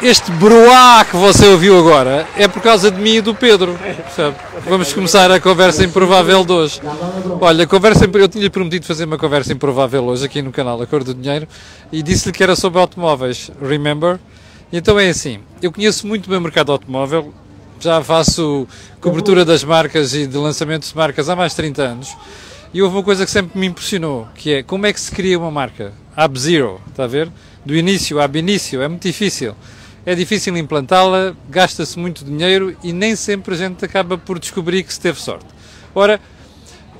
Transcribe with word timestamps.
este 0.00 0.30
broá 0.32 1.04
que 1.04 1.16
você 1.16 1.46
ouviu 1.46 1.76
agora 1.78 2.26
é 2.36 2.46
por 2.46 2.62
causa 2.62 2.90
de 2.90 3.00
mim 3.00 3.16
e 3.16 3.20
do 3.20 3.34
Pedro. 3.34 3.74
Percebe? 3.74 4.36
Vamos 4.68 4.92
começar 4.92 5.30
a 5.30 5.40
conversa 5.40 5.84
improvável 5.84 6.44
de 6.44 6.52
hoje. 6.52 6.80
Olha, 7.40 7.66
conversa, 7.66 8.04
eu 8.04 8.28
tinha 8.28 8.48
prometido 8.48 8.86
fazer 8.86 9.04
uma 9.04 9.18
conversa 9.18 9.52
improvável 9.52 10.04
hoje 10.04 10.24
aqui 10.24 10.40
no 10.40 10.52
canal 10.52 10.80
A 10.80 10.86
Cor 10.86 11.02
do 11.02 11.12
Dinheiro 11.12 11.48
e 11.90 12.02
disse-lhe 12.02 12.32
que 12.32 12.42
era 12.42 12.54
sobre 12.54 12.78
automóveis. 12.78 13.50
Remember? 13.60 14.20
Então 14.72 15.00
é 15.00 15.08
assim, 15.08 15.40
eu 15.60 15.72
conheço 15.72 16.06
muito 16.06 16.28
bem 16.28 16.38
o 16.38 16.42
mercado 16.42 16.70
automóvel, 16.70 17.32
já 17.80 18.02
faço 18.02 18.68
cobertura 19.00 19.44
das 19.44 19.64
marcas 19.64 20.14
e 20.14 20.26
de 20.26 20.36
lançamentos 20.36 20.90
de 20.90 20.96
marcas 20.96 21.28
há 21.28 21.34
mais 21.34 21.52
de 21.52 21.56
30 21.56 21.82
anos. 21.82 22.16
E 22.72 22.82
houve 22.82 22.96
uma 22.96 23.02
coisa 23.02 23.24
que 23.24 23.30
sempre 23.30 23.58
me 23.58 23.66
impressionou, 23.66 24.28
que 24.34 24.52
é 24.52 24.62
como 24.62 24.86
é 24.86 24.92
que 24.92 25.00
se 25.00 25.10
cria 25.10 25.38
uma 25.38 25.50
marca? 25.50 25.92
Ab 26.14 26.38
zero, 26.38 26.80
está 26.88 27.04
a 27.04 27.06
ver? 27.06 27.30
Do 27.64 27.74
início 27.74 28.20
ab 28.20 28.38
início, 28.38 28.82
é 28.82 28.88
muito 28.88 29.02
difícil. 29.02 29.54
É 30.08 30.14
difícil 30.14 30.56
implantá-la, 30.56 31.34
gasta-se 31.50 31.98
muito 31.98 32.24
dinheiro 32.24 32.74
e 32.82 32.94
nem 32.94 33.14
sempre 33.14 33.52
a 33.52 33.58
gente 33.58 33.84
acaba 33.84 34.16
por 34.16 34.38
descobrir 34.38 34.82
que 34.82 34.90
se 34.90 34.98
teve 34.98 35.20
sorte. 35.20 35.44
Ora, 35.94 36.18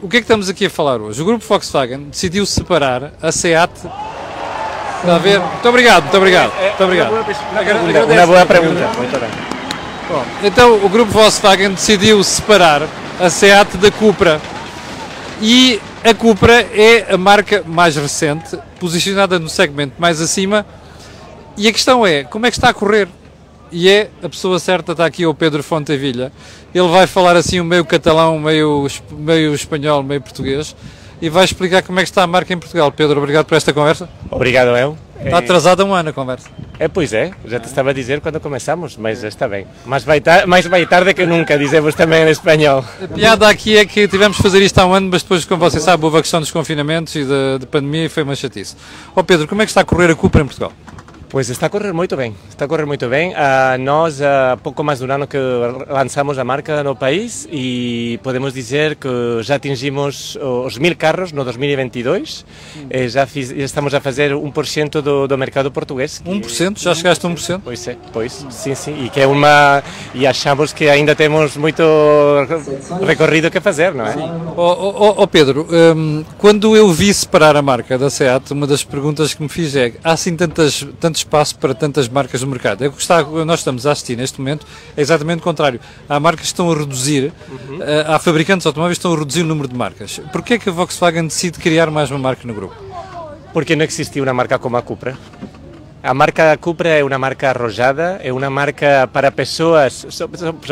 o 0.03 0.09
que 0.11 0.19
é 0.19 0.21
que 0.21 0.25
estamos 0.25 0.51
aqui 0.51 0.67
a 0.67 0.71
falar 0.71 1.01
hoje? 1.01 1.23
O 1.23 1.25
grupo 1.25 1.43
Volkswagen 1.43 2.01
decidiu 2.11 2.45
separar 2.45 3.15
a 3.23 3.33
SEAT. 3.33 3.73
Está 3.77 5.15
a 5.15 5.19
ver? 5.19 5.41
Muito 5.41 5.67
obrigado, 5.71 6.03
muito 6.03 6.17
obrigado. 6.19 6.53
Muito 6.55 6.84
obrigado. 6.84 7.12
Uma 8.12 8.27
boa 8.27 8.45
pergunta. 8.45 8.91
Muito 8.98 9.19
bem. 9.19 9.31
Bom, 10.11 10.25
então 10.45 10.84
o 10.84 10.89
grupo 10.91 11.11
Volkswagen 11.11 11.70
decidiu 11.70 12.23
separar 12.23 12.83
a 13.19 13.31
SEAT 13.31 13.79
da 13.79 13.91
Cupra. 13.91 14.39
E 15.41 15.81
a 16.05 16.12
Cupra 16.12 16.61
é 16.61 17.06
a 17.11 17.17
marca 17.17 17.65
mais 17.67 17.97
recente, 17.97 18.59
posicionada 18.79 19.39
no 19.39 19.48
segmento 19.48 19.95
mais 19.98 20.20
acima. 20.20 20.67
E 21.59 21.67
a 21.67 21.73
questão 21.73 22.07
é, 22.07 22.23
como 22.23 22.47
é 22.47 22.53
que 22.53 22.57
está 22.57 22.69
a 22.69 22.73
correr? 22.73 23.09
E 23.73 23.91
é 23.91 24.09
a 24.23 24.28
pessoa 24.28 24.61
certa, 24.61 24.92
está 24.92 25.05
aqui 25.05 25.27
o 25.27 25.34
Pedro 25.34 25.61
Fontevilha. 25.61 26.31
Ele 26.73 26.87
vai 26.87 27.05
falar 27.09 27.34
assim 27.34 27.61
meio 27.62 27.84
catalão, 27.84 28.39
meio, 28.39 28.87
meio 29.11 29.53
espanhol, 29.53 30.05
meio 30.05 30.20
português. 30.20 30.77
E 31.20 31.28
vai 31.28 31.45
explicar 31.45 31.83
como 31.83 31.98
é 31.98 32.05
que 32.05 32.09
está 32.11 32.23
a 32.23 32.28
marca 32.28 32.55
em 32.55 32.59
Portugal. 32.59 32.92
Pedro, 32.92 33.19
obrigado 33.19 33.47
por 33.47 33.56
esta 33.56 33.73
conversa. 33.73 34.09
Obrigado, 34.31 34.69
eu. 34.69 34.97
Está 35.20 35.39
atrasada 35.39 35.84
um 35.84 35.92
ano 35.92 36.11
a 36.11 36.12
conversa. 36.12 36.48
É, 36.78 36.87
pois 36.87 37.12
é, 37.12 37.33
já 37.45 37.59
te 37.59 37.67
estava 37.67 37.91
a 37.91 37.93
dizer 37.93 38.20
quando 38.20 38.39
começamos, 38.39 38.97
mas 38.97 39.25
está 39.25 39.48
bem. 39.48 39.67
Mais 39.84 40.05
vai, 40.05 40.20
tar 40.20 40.47
mais 40.47 40.65
vai 40.65 40.87
tarde 40.87 41.12
que 41.12 41.27
nunca, 41.27 41.59
dizemos 41.59 41.93
também 41.97 42.22
em 42.22 42.31
espanhol. 42.31 42.84
A 43.03 43.09
piada 43.09 43.48
aqui 43.48 43.77
é 43.77 43.84
que 43.84 44.06
tivemos 44.06 44.37
que 44.37 44.45
fazer 44.45 44.62
isto 44.62 44.78
há 44.78 44.87
um 44.87 44.95
ano, 44.95 45.09
mas 45.11 45.22
depois, 45.22 45.45
como 45.45 45.59
você 45.59 45.81
sabe, 45.81 46.05
houve 46.05 46.19
a 46.19 46.22
questão 46.22 46.39
dos 46.39 46.53
confinamentos 46.53 47.17
e 47.17 47.25
da 47.25 47.67
pandemia 47.67 48.05
e 48.05 48.09
foi 48.09 48.22
uma 48.22 48.37
chatice. 48.37 48.77
Ó 49.17 49.20
oh 49.20 49.25
Pedro, 49.25 49.48
como 49.48 49.61
é 49.61 49.65
que 49.65 49.72
está 49.72 49.81
a 49.81 49.84
correr 49.84 50.09
a 50.09 50.15
Cupra 50.15 50.43
em 50.43 50.47
Portugal? 50.47 50.72
Pois 51.31 51.51
está 51.51 51.67
a 51.67 51.69
correr 51.69 51.93
muito 51.93 52.17
bem, 52.17 52.34
está 52.48 52.65
a 52.65 52.69
correr 52.69 52.87
muito 52.87 53.07
bem. 53.07 53.33
Uh, 53.33 53.79
nós, 53.81 54.23
há 54.23 54.55
uh, 54.55 54.59
pouco 54.62 54.83
mais 54.83 54.98
de 54.98 55.05
um 55.05 55.12
ano 55.12 55.27
que 55.27 55.37
lançamos 55.87 56.39
a 56.39 56.45
marca 56.45 56.83
no 56.83 56.97
país 56.97 57.47
e 57.53 58.19
podemos 58.23 58.55
dizer 58.55 58.97
que 58.97 59.09
já 59.43 59.56
atingimos 59.56 60.39
os 60.65 60.79
mil 60.79 60.97
carros 60.97 61.31
no 61.31 61.45
2022. 61.45 62.47
Hum. 62.77 62.87
Eh, 62.89 63.09
já, 63.09 63.27
fiz, 63.27 63.51
já, 63.51 63.56
estamos 63.56 63.93
a 63.93 64.01
fazer 64.01 64.33
1% 64.33 65.03
do, 65.03 65.29
do 65.29 65.37
mercado 65.37 65.71
português. 65.71 66.19
Que, 66.19 66.31
1%? 66.31 66.79
Já 66.79 66.95
chegaste 66.95 67.27
a 67.27 67.29
1%? 67.29 67.61
Pois 67.62 67.87
é, 67.87 67.97
pois, 68.11 68.47
sim, 68.49 68.75
sim. 68.75 69.05
E 69.05 69.11
que 69.11 69.21
é 69.21 69.27
uma 69.27 69.83
e 70.15 70.27
achamos 70.27 70.73
que 70.73 70.89
ainda 70.89 71.15
temos 71.15 71.59
muito 71.59 71.83
recorrido 73.06 73.51
que 73.51 73.61
fazer, 73.61 73.95
não 73.95 74.06
é? 74.06 74.15
Ó 74.56 74.73
oh, 74.73 75.15
oh, 75.19 75.27
Pedro, 75.27 75.67
um, 75.71 76.25
quando 76.39 76.75
eu 76.75 76.91
vi 76.91 77.12
separar 77.12 77.55
a 77.55 77.62
marca 77.62 77.99
da 77.99 78.09
SEAT, 78.09 78.53
uma 78.53 78.67
das 78.67 78.83
perguntas 78.83 79.34
que 79.34 79.43
me 79.43 79.49
fiz 79.49 79.77
é: 79.77 79.93
há 80.03 80.12
assim 80.12 80.34
tantas, 80.34 80.87
tantas 80.99 81.17
espaço 81.19 81.58
para 81.58 81.74
tantas 81.74 82.08
marcas 82.08 82.42
no 82.42 82.48
mercado. 82.48 82.84
É 82.84 82.88
o 82.88 82.92
que 82.92 83.00
está, 83.00 83.22
nós 83.22 83.61
estamos 83.61 83.86
a 83.86 83.92
assistir 83.92 84.16
neste 84.16 84.38
momento 84.41 84.66
é 84.97 85.00
exatamente 85.00 85.41
o 85.41 85.42
contrário. 85.42 85.80
Há 86.08 86.19
marcas 86.19 86.42
que 86.42 86.47
estão 86.47 86.70
a 86.70 86.77
reduzir, 86.77 87.33
uhum. 87.48 87.83
Eh, 87.83 88.04
há 88.06 88.19
fabricantes 88.19 88.65
de 88.65 88.69
automóveis 88.69 88.98
que 88.98 89.00
estão 89.00 89.15
a 89.15 89.19
reduzir 89.19 89.43
o 89.43 89.47
número 89.47 89.69
de 89.69 89.76
marcas. 89.76 90.20
Porquê 90.32 90.54
é 90.54 90.59
que 90.59 90.69
a 90.69 90.72
Volkswagen 90.72 91.26
decide 91.26 91.59
criar 91.59 91.91
mais 91.91 92.10
uma 92.10 92.19
marca 92.19 92.47
no 92.47 92.54
grupo? 92.54 92.75
Porque 93.53 93.76
não 93.76 93.84
existia 93.84 94.22
uma 94.22 94.34
marca 94.34 94.59
como 94.59 94.76
a 94.76 94.82
Cupra. 94.82 95.16
A 96.00 96.15
marca 96.15 96.56
Cupra 96.59 96.91
é 96.91 97.03
uma 97.03 97.19
marca 97.19 97.50
arrojada, 97.50 98.20
é 98.22 98.32
uma 98.32 98.48
marca 98.48 99.09
para 99.12 99.32
pessoas, 99.32 100.06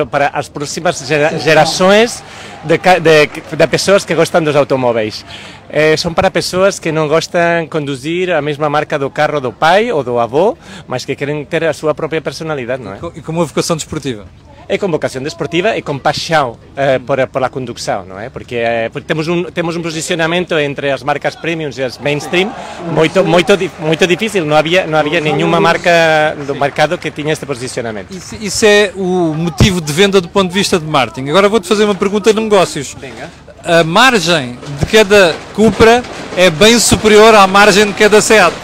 para 0.08 0.28
as 0.28 0.48
próximas 0.48 1.04
gerações 1.42 2.22
de, 2.64 2.78
de, 2.78 3.56
de 3.56 3.66
pessoas 3.66 4.04
que 4.04 4.14
gostam 4.14 4.42
dos 4.42 4.54
automóveis. 4.54 5.24
É, 5.68 5.96
são 5.96 6.12
para 6.14 6.30
pessoas 6.30 6.78
que 6.78 6.92
não 6.92 7.08
gostam 7.08 7.62
de 7.62 7.68
conduzir 7.68 8.32
a 8.32 8.40
mesma 8.40 8.68
marca 8.70 8.98
do 8.98 9.10
carro 9.10 9.40
do 9.40 9.52
pai 9.52 9.90
ou 9.92 10.02
do 10.02 10.18
avô, 10.18 10.56
mas 10.86 11.04
que 11.04 11.16
querem 11.16 11.44
ter 11.44 11.64
a 11.64 11.72
sua 11.72 11.94
própria 11.94 12.20
personalidade, 12.20 12.82
não 12.82 12.92
é? 12.92 12.98
E 13.14 13.20
com 13.20 13.32
uma 13.32 13.44
vocação 13.44 13.76
desportiva? 13.76 14.26
é 14.68 14.78
com 14.78 14.88
vocação 14.90 15.22
desportiva 15.22 15.76
e 15.76 15.82
com 15.82 15.98
paixão 15.98 16.58
eh, 16.76 16.98
por, 16.98 17.24
por 17.28 17.42
a 17.42 17.48
condução, 17.48 18.04
não 18.04 18.18
é? 18.18 18.28
Porque, 18.28 18.56
eh, 18.56 18.88
porque, 18.92 19.06
temos, 19.06 19.28
um, 19.28 19.44
temos 19.44 19.76
um 19.76 19.82
posicionamento 19.82 20.58
entre 20.58 20.90
as 20.90 21.02
marcas 21.02 21.36
premium 21.36 21.70
e 21.76 21.82
as 21.82 21.98
mainstream 21.98 22.52
muito, 22.92 23.24
muito, 23.24 23.52
muito 23.78 24.06
difícil, 24.06 24.44
não 24.44 24.56
havia, 24.56 24.86
não 24.86 24.98
havia 24.98 25.20
nenhuma 25.20 25.60
marca 25.60 26.36
do 26.46 26.54
mercado 26.54 26.98
que 26.98 27.10
tinha 27.10 27.32
este 27.32 27.46
posicionamento. 27.46 28.10
Isso, 28.10 28.36
isso 28.40 28.66
é 28.66 28.92
o 28.96 29.34
motivo 29.34 29.80
de 29.80 29.92
venda 29.92 30.20
do 30.20 30.28
ponto 30.28 30.48
de 30.48 30.54
vista 30.54 30.78
de 30.78 30.86
marketing. 30.86 31.30
Agora 31.30 31.48
vou-te 31.48 31.68
fazer 31.68 31.84
uma 31.84 31.94
pergunta 31.94 32.32
de 32.32 32.40
negócios. 32.40 32.96
Venga. 32.98 33.45
A 33.68 33.82
margem 33.82 34.56
de 34.78 34.86
cada 34.86 35.34
Cupra 35.52 36.00
é 36.36 36.48
bem 36.48 36.78
superior 36.78 37.34
à 37.34 37.48
margem 37.48 37.86
de 37.86 37.94
cada 37.94 38.22
Seat. 38.22 38.54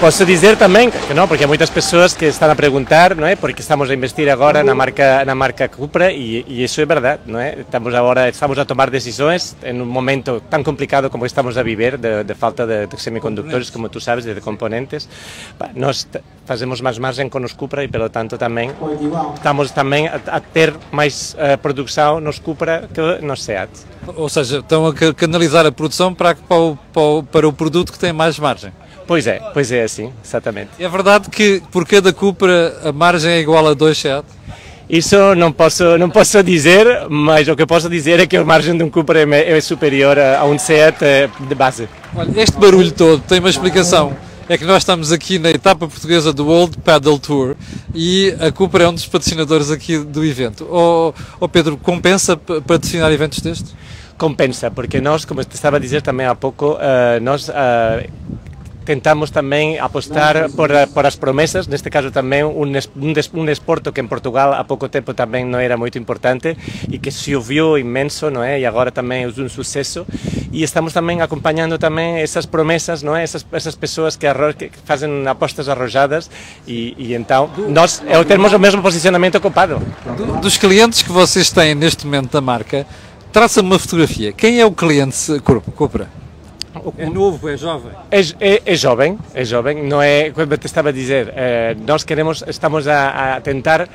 Posso 0.00 0.26
dizer 0.26 0.56
também 0.56 0.90
que 0.90 1.14
não, 1.14 1.28
porque 1.28 1.44
há 1.44 1.46
muitas 1.46 1.70
pessoas 1.70 2.12
que 2.12 2.24
estão 2.24 2.50
a 2.50 2.56
perguntar, 2.56 3.14
não 3.14 3.24
é? 3.24 3.36
Porque 3.36 3.60
estamos 3.60 3.88
a 3.88 3.94
investir 3.94 4.28
agora 4.28 4.64
na 4.64 4.74
marca 4.74 5.24
na 5.24 5.34
marca 5.36 5.68
Cupra 5.68 6.10
e, 6.10 6.44
e 6.48 6.64
isso 6.64 6.80
é 6.80 6.86
verdade, 6.86 7.20
não 7.26 7.38
é? 7.38 7.60
Estamos 7.60 7.94
agora 7.94 8.28
estamos 8.28 8.58
a 8.58 8.64
tomar 8.64 8.90
decisões 8.90 9.54
em 9.62 9.80
um 9.80 9.86
momento 9.86 10.42
tão 10.50 10.64
complicado 10.64 11.08
como 11.08 11.24
estamos 11.24 11.56
a 11.56 11.62
viver 11.62 11.96
de, 11.96 12.24
de 12.24 12.34
falta 12.34 12.66
de, 12.66 12.88
de, 12.88 13.00
semicondutores, 13.00 13.70
como 13.70 13.88
tu 13.88 14.00
sabes, 14.00 14.24
de 14.24 14.40
componentes. 14.40 15.08
Nós 15.76 16.08
fazemos 16.50 16.80
mais 16.80 16.98
margem 16.98 17.28
com 17.28 17.38
os 17.44 17.52
Cupra 17.52 17.84
e, 17.84 17.86
pelo 17.86 18.08
tanto, 18.08 18.36
também 18.36 18.72
estamos 19.36 19.70
também 19.70 20.08
a, 20.08 20.20
a 20.26 20.40
ter 20.40 20.74
mais 20.90 21.34
uh, 21.34 21.56
produção 21.58 22.20
nos 22.20 22.40
Cupra 22.40 22.90
que 22.92 23.24
nos 23.24 23.44
Seat. 23.44 23.70
Ou 24.16 24.28
seja, 24.28 24.58
estão 24.58 24.84
a 24.84 25.14
canalizar 25.14 25.64
a 25.64 25.70
produção 25.70 26.12
para, 26.12 26.34
para, 26.34 26.56
o, 26.56 27.22
para 27.22 27.46
o 27.46 27.52
produto 27.52 27.92
que 27.92 27.98
tem 28.00 28.12
mais 28.12 28.36
margem. 28.36 28.72
Pois 29.06 29.28
é, 29.28 29.40
pois 29.54 29.70
é 29.70 29.84
assim, 29.84 30.12
exatamente. 30.24 30.70
É 30.80 30.88
verdade 30.88 31.30
que 31.30 31.62
por 31.70 31.86
cada 31.86 32.12
Cupra 32.12 32.76
a 32.84 32.90
margem 32.90 33.30
é 33.30 33.38
igual 33.38 33.68
a 33.68 33.72
2 33.72 33.96
Seat? 33.96 34.24
Isso 34.88 35.36
não 35.36 35.52
posso, 35.52 35.96
não 35.98 36.10
posso 36.10 36.42
dizer, 36.42 37.06
mas 37.08 37.46
o 37.46 37.54
que 37.54 37.64
posso 37.64 37.88
dizer 37.88 38.18
é 38.18 38.26
que 38.26 38.36
a 38.36 38.44
margem 38.44 38.76
de 38.76 38.82
um 38.82 38.90
Cupra 38.90 39.20
é, 39.20 39.56
é 39.56 39.60
superior 39.60 40.18
a 40.18 40.44
um 40.44 40.58
Seat 40.58 40.96
eh, 41.04 41.28
de 41.48 41.54
base. 41.54 41.88
Olha, 42.12 42.42
este 42.42 42.58
barulho 42.58 42.90
todo 42.90 43.22
tem 43.22 43.38
uma 43.38 43.50
explicação. 43.50 44.29
É 44.50 44.58
que 44.58 44.64
nós 44.64 44.78
estamos 44.78 45.12
aqui 45.12 45.38
na 45.38 45.48
etapa 45.48 45.86
portuguesa 45.86 46.32
do 46.32 46.44
World 46.44 46.78
Paddle 46.78 47.20
Tour 47.20 47.54
e 47.94 48.34
a 48.40 48.50
Cupra 48.50 48.82
é 48.82 48.88
um 48.88 48.92
dos 48.92 49.06
patrocinadores 49.06 49.70
aqui 49.70 49.96
do 49.98 50.24
evento. 50.24 50.66
Oh, 50.68 51.14
oh 51.38 51.48
Pedro, 51.48 51.76
compensa 51.76 52.36
patrocinar 52.36 53.12
eventos 53.12 53.38
destes? 53.38 53.72
Compensa, 54.18 54.68
porque 54.68 55.00
nós, 55.00 55.24
como 55.24 55.40
estava 55.40 55.76
a 55.76 55.78
dizer 55.78 56.02
também 56.02 56.26
há 56.26 56.34
pouco, 56.34 56.72
uh, 56.72 57.20
nós 57.22 57.48
uh, 57.48 58.02
tentamos 58.84 59.30
tamén 59.30 59.78
apostar 59.78 60.50
por, 60.50 60.66
por 60.90 61.06
as 61.06 61.14
promesas, 61.14 61.70
neste 61.70 61.86
caso 61.86 62.10
tamén 62.10 62.42
un, 62.42 62.74
un, 62.74 63.14
que 63.14 64.00
en 64.02 64.08
Portugal 64.10 64.50
a 64.58 64.66
pouco 64.66 64.90
tempo 64.90 65.14
tamén 65.14 65.46
non 65.46 65.62
era 65.62 65.78
moito 65.78 65.94
importante 65.94 66.58
e 66.90 66.98
que 66.98 67.14
se 67.14 67.38
ouviu 67.38 67.78
inmenso, 67.78 68.34
non 68.34 68.42
é? 68.42 68.58
E 68.58 68.66
agora 68.66 68.90
tamén 68.90 69.18
é 69.22 69.26
un 69.30 69.46
suceso 69.46 70.10
e 70.52 70.62
estamos 70.66 70.92
tamén 70.92 71.22
acompañando 71.22 71.78
tamén 71.78 72.18
esas 72.18 72.44
promesas, 72.44 73.06
non 73.06 73.14
é? 73.14 73.22
Esas, 73.22 73.46
esas 73.54 73.78
persoas 73.78 74.18
que, 74.18 74.26
arro, 74.26 74.50
que 74.54 74.70
fazem 74.84 75.26
apostas 75.26 75.70
arrojadas 75.70 76.30
e, 76.66 76.94
e 76.98 77.14
então 77.14 77.50
nós 77.70 78.02
é, 78.06 78.18
temos 78.26 78.52
o 78.52 78.58
mesmo 78.58 78.82
posicionamento 78.82 79.40
copado. 79.40 79.78
Do, 80.16 80.40
dos 80.42 80.58
clientes 80.58 81.02
que 81.02 81.12
vocês 81.12 81.50
têm 81.50 81.74
neste 81.74 82.04
momento 82.04 82.32
da 82.32 82.40
marca, 82.40 82.86
traça-me 83.32 83.68
uma 83.68 83.78
fotografia. 83.78 84.32
Quem 84.32 84.60
é 84.60 84.66
o 84.66 84.72
cliente 84.72 85.40
Cupra? 85.74 86.08
É 86.96 87.06
novo, 87.06 87.48
é 87.48 87.56
jovem? 87.56 87.92
É, 88.10 88.20
é, 88.40 88.62
é, 88.64 88.76
jovem, 88.76 89.18
é 89.34 89.44
jovem, 89.44 89.82
não 89.82 90.00
é, 90.00 90.30
como 90.30 90.56
te 90.56 90.66
estava 90.66 90.90
a 90.90 90.92
dizer, 90.92 91.32
eh, 91.34 91.76
nós 91.84 92.04
queremos, 92.04 92.44
estamos 92.46 92.86
a, 92.86 93.34
a 93.34 93.40
tentar 93.40 93.88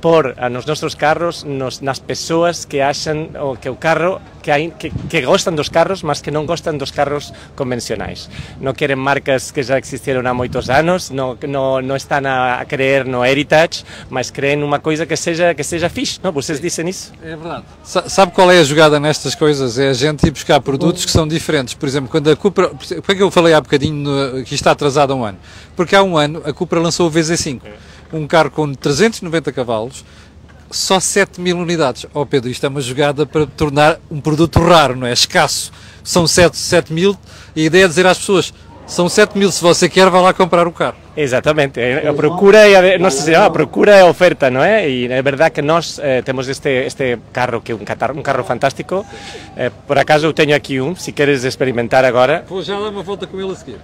pôr 0.00 0.34
nos 0.50 0.66
nossos 0.66 0.94
carros 0.94 1.44
nos, 1.44 1.80
nas 1.80 1.98
pessoas 1.98 2.64
que 2.64 2.80
acham 2.80 3.30
ou 3.40 3.56
que 3.56 3.68
o 3.68 3.76
carro 3.76 4.20
que, 4.42 4.50
hai, 4.50 4.70
que, 4.78 4.90
que 4.90 5.22
gostan 5.22 5.56
dos 5.56 5.68
carros 5.68 6.02
mas 6.02 6.22
que 6.22 6.30
non 6.30 6.46
gostan 6.46 6.78
dos 6.78 6.92
carros 6.92 7.32
convencionais 7.56 8.30
non 8.60 8.76
queren 8.76 9.00
marcas 9.00 9.50
que 9.50 9.64
já 9.64 9.80
existiram 9.80 10.22
há 10.22 10.32
moitos 10.36 10.70
anos 10.70 11.10
non, 11.10 11.34
non, 11.48 11.82
non 11.82 11.96
están 11.96 12.28
a, 12.28 12.62
a 12.62 12.64
creer 12.68 13.08
no 13.08 13.24
heritage 13.24 13.82
mas 14.12 14.30
creem 14.30 14.60
numa 14.60 14.78
coisa 14.78 15.08
que 15.08 15.16
seja 15.16 15.56
que 15.56 15.64
seja 15.64 15.88
fixe 15.88 16.20
não? 16.22 16.30
vocês 16.30 16.60
dizem 16.60 16.86
isso? 16.86 17.10
É 17.24 17.34
verdade 17.34 17.64
sabe 17.82 18.32
qual 18.32 18.52
é 18.52 18.60
a 18.60 18.64
jogada 18.64 19.00
nestas 19.00 19.34
coisas? 19.34 19.78
é 19.78 19.88
a 19.88 19.96
gente 19.96 20.26
ir 20.26 20.30
buscar 20.30 20.60
produtos 20.60 21.04
que 21.04 21.10
são 21.10 21.26
diferentes 21.26 21.74
por 21.74 21.88
exemplo, 21.88 22.08
quando 22.12 22.30
a 22.30 22.36
Cupra 22.36 22.70
porque 22.70 23.12
é 23.12 23.14
que 23.16 23.22
eu 23.22 23.30
falei 23.30 23.54
há 23.54 23.60
bocadinho 23.60 23.96
no, 23.96 24.44
que 24.44 24.54
está 24.54 24.70
atrasado 24.70 25.12
há 25.12 25.16
um 25.16 25.24
ano? 25.24 25.38
porque 25.74 25.96
há 25.96 26.02
um 26.02 26.16
ano 26.16 26.42
a 26.44 26.52
Cupra 26.52 26.78
lançou 26.78 27.08
o 27.08 27.10
VZ5 27.10 27.60
é 27.64 27.95
um 28.12 28.26
carro 28.26 28.50
com 28.50 28.72
390 28.72 29.52
cavalos, 29.52 30.04
só 30.70 30.98
7 31.00 31.40
mil 31.40 31.58
unidades. 31.58 32.06
Oh 32.12 32.26
Pedro, 32.26 32.50
isto 32.50 32.64
é 32.64 32.68
uma 32.68 32.80
jogada 32.80 33.24
para 33.24 33.46
tornar 33.46 33.98
um 34.10 34.20
produto 34.20 34.60
raro, 34.60 34.96
não 34.96 35.06
é? 35.06 35.12
Escasso. 35.12 35.72
São 36.02 36.26
7, 36.26 36.56
7 36.56 36.92
mil 36.92 37.16
e 37.54 37.62
a 37.62 37.64
ideia 37.64 37.84
é 37.84 37.88
dizer 37.88 38.06
às 38.06 38.18
pessoas, 38.18 38.52
são 38.86 39.08
7 39.08 39.36
mil, 39.36 39.50
se 39.50 39.60
você 39.60 39.88
quer, 39.88 40.08
vá 40.08 40.20
lá 40.20 40.32
comprar 40.32 40.66
o 40.68 40.72
carro. 40.72 40.94
Exatamente, 41.16 41.80
a 41.80 42.12
procura 42.14 42.68
e 42.68 42.76
a, 42.76 43.10
se 43.10 43.32
chama, 43.32 43.46
a 43.46 43.50
procura 43.50 43.96
e 43.96 44.00
a 44.00 44.06
oferta, 44.06 44.48
não 44.48 44.62
é? 44.62 44.88
E 44.88 45.10
é 45.10 45.22
verdade 45.22 45.50
que 45.50 45.62
nós 45.62 45.98
eh, 45.98 46.22
temos 46.22 46.48
este, 46.48 46.68
este 46.86 47.18
carro 47.32 47.60
que 47.60 47.72
é 47.72 47.74
um, 47.74 47.78
catar, 47.78 48.12
um 48.12 48.22
carro 48.22 48.44
fantástico. 48.44 49.04
Eh, 49.56 49.72
por 49.88 49.98
acaso 49.98 50.26
eu 50.26 50.32
tenho 50.32 50.54
aqui 50.54 50.80
um, 50.80 50.94
se 50.94 51.10
queres 51.10 51.42
experimentar 51.42 52.04
agora. 52.04 52.44
Vou 52.48 52.62
já 52.62 52.78
dar 52.78 52.90
uma 52.90 53.02
volta 53.02 53.26
com 53.26 53.40
ele 53.40 53.50
a 53.50 53.54
seguir. 53.56 53.78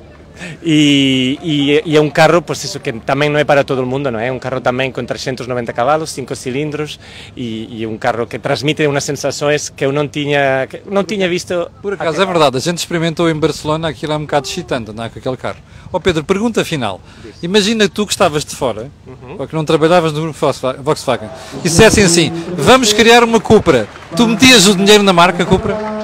Y, 0.62 1.38
y, 1.42 1.80
y, 1.84 1.96
é 1.96 2.00
un 2.00 2.10
carro, 2.10 2.42
pues 2.42 2.64
eso, 2.64 2.80
que 2.80 2.92
tamén 2.92 3.32
non 3.34 3.40
é 3.42 3.46
para 3.46 3.64
todo 3.64 3.82
o 3.82 3.88
mundo, 3.88 4.10
non 4.10 4.22
é? 4.22 4.30
Un 4.30 4.38
carro 4.38 4.62
tamén 4.62 4.94
con 4.94 5.06
390 5.06 5.74
cabalos, 5.74 6.14
5 6.14 6.34
cilindros 6.34 6.98
e, 7.34 7.66
e 7.70 7.86
un 7.86 7.98
carro 7.98 8.30
que 8.30 8.38
transmite 8.38 8.86
unhas 8.86 9.04
sensações 9.04 9.70
que 9.70 9.84
eu 9.86 9.90
non 9.90 10.10
tiña, 10.10 10.66
que 10.70 10.82
tiña 11.06 11.26
visto... 11.26 11.70
Por 11.82 11.94
acaso 11.94 12.22
é 12.22 12.26
verdade, 12.26 12.58
a 12.58 12.62
gente 12.62 12.78
experimentou 12.78 13.28
em 13.28 13.38
Barcelona, 13.38 13.88
aquilo 13.88 14.12
é 14.12 14.16
um 14.16 14.26
bocado 14.26 14.46
excitante 14.46 14.90
andar 14.90 15.10
com 15.10 15.18
aquele 15.18 15.36
carro. 15.36 15.58
Ó 15.92 15.98
oh 15.98 16.00
Pedro, 16.00 16.24
pergunta 16.24 16.64
final. 16.64 17.00
Imagina 17.42 17.88
tu 17.88 18.06
que 18.06 18.12
estavas 18.12 18.44
de 18.44 18.56
fora, 18.56 18.90
uhum. 19.06 19.36
ou 19.38 19.46
que 19.46 19.54
não 19.54 19.64
trabalhavas 19.64 20.12
no 20.12 20.22
grupo 20.22 20.38
Volkswagen, 20.82 21.28
e 21.60 21.68
dissessem 21.68 22.04
assim, 22.04 22.32
vamos 22.56 22.92
criar 22.92 23.22
uma 23.22 23.40
Cupra. 23.40 23.86
Tu 24.16 24.26
metias 24.26 24.66
o 24.66 24.74
dinheiro 24.74 25.02
na 25.02 25.12
marca 25.12 25.44
Cupra? 25.44 26.01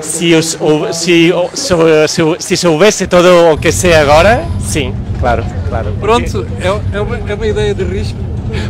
Si, 0.00 0.34
os, 0.34 0.58
si, 0.92 1.32
si, 2.08 2.22
si 2.38 2.56
soubesse 2.56 3.06
todo 3.06 3.52
o 3.52 3.58
que 3.58 3.72
sei 3.72 3.94
agora, 3.94 4.44
sim, 4.60 4.94
claro, 5.20 5.44
claro. 5.68 5.92
Pronto, 6.00 6.46
é, 6.60 6.96
é, 6.96 7.00
uma, 7.00 7.18
é 7.28 7.34
uma 7.34 7.46
ideia 7.46 7.74
de 7.74 7.84
risco. 7.84 8.18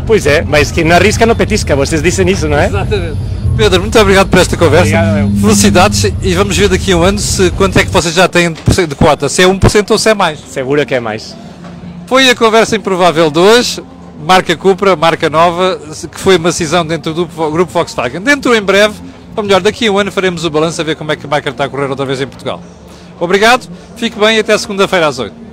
Pois 0.07 0.27
é, 0.27 0.43
mas 0.43 0.71
quem 0.71 0.85
não 0.85 0.97
arrisca 0.97 1.27
não 1.27 1.35
petisca, 1.35 1.77
vocês 1.77 2.03
dizem 2.03 2.29
isso, 2.31 2.49
não 2.49 2.59
é? 2.59 2.67
Exatamente. 2.67 3.19
Pedro, 3.57 3.81
muito 3.83 3.99
obrigado 3.99 4.29
por 4.29 4.39
esta 4.41 4.57
conversa. 4.57 4.99
Obrigado, 4.99 5.41
Felicidades 5.41 6.13
e 6.23 6.35
vamos 6.35 6.57
ver 6.57 6.69
daqui 6.69 6.93
a 6.93 6.97
um 6.97 7.03
ano 7.03 7.19
se, 7.19 7.51
quanto 7.53 7.79
é 7.79 7.85
que 7.85 7.91
vocês 7.91 8.15
já 8.15 8.27
têm 8.27 8.53
de 8.53 8.95
quota, 8.97 9.29
se 9.29 9.43
é 9.43 9.47
1% 9.47 9.91
ou 9.91 9.99
se 9.99 10.11
é 10.11 10.15
mais. 10.15 10.41
Seguro 10.41 10.85
que 10.85 10.95
é 10.95 11.01
mais. 11.01 11.37
Foi 12.07 12.29
a 12.29 12.35
conversa 12.35 12.75
improvável 12.77 13.31
de 13.31 13.39
hoje, 13.39 13.83
marca 14.27 14.57
Cupra, 14.57 14.97
marca 14.97 15.31
nova, 15.31 15.79
que 16.11 16.19
foi 16.19 16.37
uma 16.37 16.51
decisão 16.51 16.85
dentro 16.85 17.15
do 17.15 17.27
grupo 17.27 17.73
Volkswagen. 17.73 18.21
Dentro 18.21 18.55
em 18.55 18.63
breve 18.63 18.95
ou 19.37 19.43
melhor, 19.43 19.61
daqui 19.61 19.87
a 19.87 19.93
um 19.93 19.99
ano 19.99 20.13
faremos 20.13 20.45
o 20.45 20.51
balanço 20.51 20.81
a 20.81 20.85
ver 20.85 20.97
como 20.97 21.13
é 21.13 21.17
que 21.17 21.27
a 21.27 21.29
máquina 21.29 21.53
está 21.53 21.65
a 21.65 21.69
correr 21.69 21.91
outra 21.91 22.07
vez 22.07 22.21
em 22.21 22.27
Portugal. 22.27 22.63
Obrigado, 23.21 23.69
fique 23.97 24.19
bem 24.19 24.37
e 24.37 24.41
até 24.41 24.57
segunda-feira 24.59 25.07
às 25.07 25.19
8. 25.19 25.44